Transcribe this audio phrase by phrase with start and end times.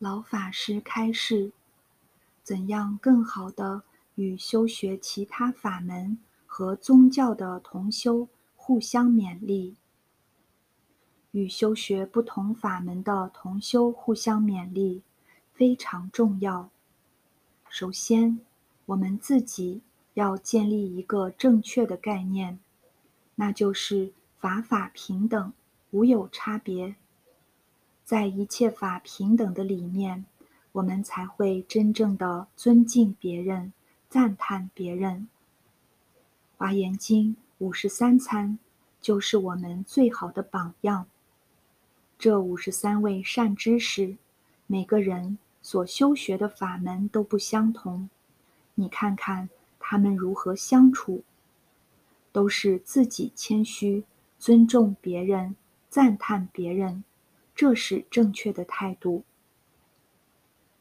[0.00, 1.52] 老法师开示：
[2.42, 3.82] 怎样更好的
[4.14, 8.26] 与修学其他法门和宗教的同修
[8.56, 9.76] 互相勉励？
[11.32, 15.02] 与修学不同法门的同修互相勉励
[15.52, 16.70] 非常重要。
[17.68, 18.40] 首先，
[18.86, 19.82] 我们自己
[20.14, 22.58] 要建立一个正确的概念，
[23.34, 25.52] 那就是法法平等，
[25.90, 26.96] 无有差别。
[28.10, 30.24] 在一切法平等的里面，
[30.72, 33.72] 我们才会真正的尊敬别人、
[34.08, 35.28] 赞叹别人。
[36.56, 38.58] 华严经五十三参
[39.00, 41.06] 就是我们最好的榜样。
[42.18, 44.16] 这五十三位善知识，
[44.66, 48.10] 每个人所修学的法门都不相同，
[48.74, 51.22] 你看看他们如何相处，
[52.32, 54.02] 都是自己谦虚、
[54.36, 55.54] 尊重别人、
[55.88, 57.04] 赞叹别人。
[57.60, 59.22] 这是正确的态度。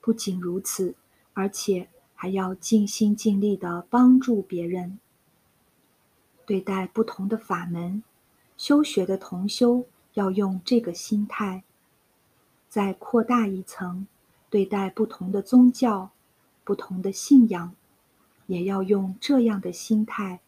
[0.00, 0.94] 不仅如此，
[1.34, 5.00] 而且还要尽心尽力的帮助别人。
[6.46, 8.04] 对待不同的法门，
[8.56, 11.64] 修学的同修要用这个心态。
[12.68, 14.06] 再扩大一层，
[14.48, 16.12] 对待不同的宗教、
[16.62, 17.74] 不同的信仰，
[18.46, 20.38] 也要用这样的心态。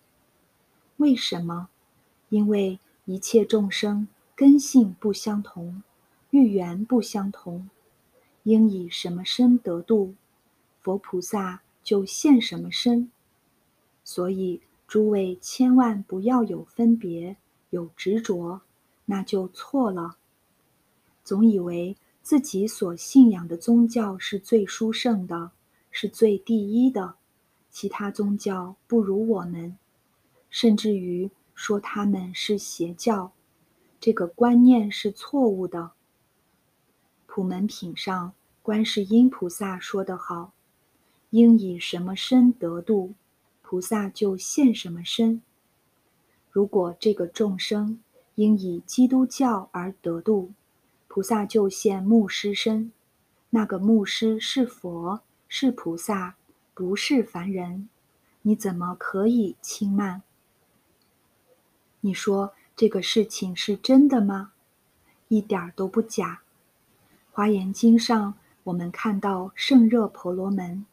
[0.98, 1.68] 为什么？
[2.28, 5.82] 因为一切众生根性不相同。
[6.32, 7.68] 欲缘不相同，
[8.44, 10.14] 应以什么身得度，
[10.80, 13.10] 佛菩萨就现什么身。
[14.02, 17.36] 所以诸位千万不要有分别、
[17.68, 18.62] 有执着，
[19.04, 20.16] 那就错了。
[21.22, 25.50] 总以为自己所信仰的宗教是最殊胜的，
[25.90, 27.16] 是最第一的，
[27.68, 29.76] 其他宗教不如我们，
[30.48, 33.32] 甚至于说他们是邪教，
[34.00, 35.92] 这个观念是错误的。
[37.34, 40.52] 普门品上，观世音菩萨说得好
[41.32, 43.14] ：“应以什么身得度，
[43.62, 45.40] 菩萨就现什么身。
[46.50, 47.98] 如果这个众生
[48.34, 50.52] 应以基督教而得度，
[51.08, 52.92] 菩萨就现牧师身。
[53.48, 56.36] 那个牧师是佛，是菩萨，
[56.74, 57.88] 不是凡人。
[58.42, 60.20] 你怎么可以轻慢？
[62.02, 64.52] 你说这个事情是真的吗？
[65.28, 66.42] 一点儿都不假。”
[67.34, 70.84] 华严经上，我们看到圣热婆罗门，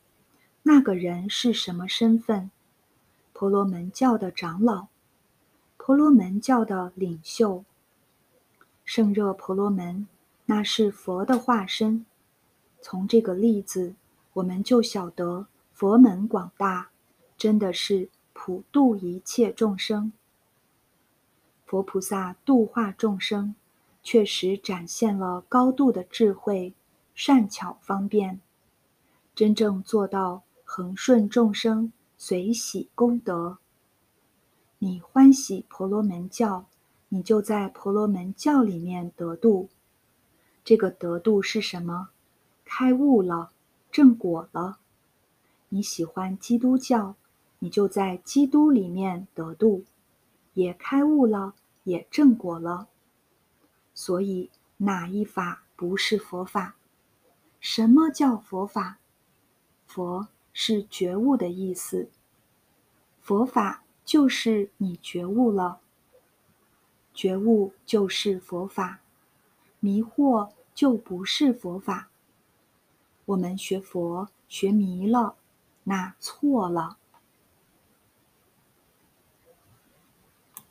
[0.64, 2.50] 那个人是什么身份？
[3.34, 4.88] 婆罗门教的长老，
[5.76, 7.66] 婆罗门教的领袖。
[8.86, 10.08] 圣热婆罗门，
[10.46, 12.06] 那是佛的化身。
[12.82, 13.94] 从这个例子，
[14.32, 16.90] 我们就晓得佛门广大，
[17.38, 20.14] 真的是普度一切众生。
[21.66, 23.56] 佛菩萨度化众生。
[24.02, 26.74] 确实展现了高度的智慧、
[27.14, 28.40] 善巧方便，
[29.36, 33.58] 真正做到恒顺众生、随喜功德。
[34.80, 36.66] 你欢喜婆罗门教，
[37.10, 39.70] 你就在婆罗门教里面得度。
[40.64, 42.10] 这个得度是什么？
[42.64, 43.52] 开悟了，
[43.92, 44.78] 正果了。
[45.70, 47.16] 你喜欢基督教，
[47.60, 49.84] 你就在基督里面得度，
[50.54, 52.88] 也开悟了，也正果了。
[54.02, 56.78] 所以，哪一法不是佛法？
[57.60, 58.98] 什么叫佛法？
[59.86, 62.10] 佛是觉悟的意思。
[63.20, 65.82] 佛法就是你觉悟了，
[67.14, 69.02] 觉悟就是佛法，
[69.82, 72.08] 迷惑就不是佛法。
[73.26, 75.36] 我们学佛学迷了，
[75.84, 76.98] 那错了。